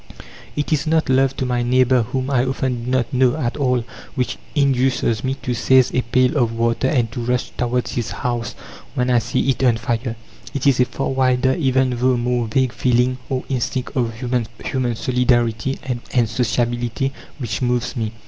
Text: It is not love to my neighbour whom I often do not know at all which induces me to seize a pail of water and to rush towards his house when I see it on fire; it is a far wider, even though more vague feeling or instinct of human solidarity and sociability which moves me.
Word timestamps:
It 0.55 0.73
is 0.73 0.87
not 0.87 1.09
love 1.09 1.37
to 1.37 1.45
my 1.45 1.61
neighbour 1.61 2.01
whom 2.01 2.31
I 2.31 2.43
often 2.43 2.85
do 2.85 2.89
not 2.89 3.13
know 3.13 3.37
at 3.37 3.55
all 3.55 3.83
which 4.15 4.39
induces 4.55 5.23
me 5.23 5.35
to 5.43 5.53
seize 5.53 5.93
a 5.93 6.01
pail 6.01 6.35
of 6.37 6.53
water 6.53 6.87
and 6.87 7.11
to 7.11 7.21
rush 7.21 7.51
towards 7.55 7.91
his 7.91 8.09
house 8.09 8.55
when 8.95 9.11
I 9.11 9.19
see 9.19 9.47
it 9.49 9.63
on 9.63 9.77
fire; 9.77 10.15
it 10.55 10.65
is 10.65 10.79
a 10.79 10.85
far 10.85 11.09
wider, 11.09 11.53
even 11.53 11.91
though 11.91 12.17
more 12.17 12.47
vague 12.47 12.73
feeling 12.73 13.19
or 13.29 13.43
instinct 13.47 13.95
of 13.95 14.15
human 14.15 14.95
solidarity 14.95 15.77
and 15.83 16.27
sociability 16.27 17.13
which 17.37 17.61
moves 17.61 17.95
me. 17.95 18.11